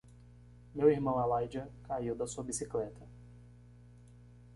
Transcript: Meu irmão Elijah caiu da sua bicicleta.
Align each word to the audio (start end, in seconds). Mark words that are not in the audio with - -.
Meu 0.73 0.89
irmão 0.89 1.19
Elijah 1.23 1.69
caiu 1.83 2.15
da 2.15 2.25
sua 2.25 2.43
bicicleta. 2.43 3.07